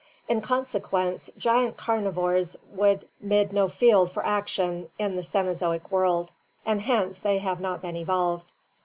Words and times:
In 0.27 0.41
consequence 0.41 1.29
giant 1.37 1.77
carnivores 1.77 2.57
would 2.71 3.07
mid 3.19 3.53
no 3.53 3.69
field 3.69 4.09
for 4.11 4.25
action 4.25 4.89
in 4.97 5.15
the 5.15 5.21
Cenozoic 5.21 5.91
world, 5.91 6.31
and 6.65 6.81
hence 6.81 7.19
they 7.19 7.37
have 7.37 7.59
not 7.59 7.83
been 7.83 7.95
evolved" 7.95 8.45
(Matthew). 8.45 8.55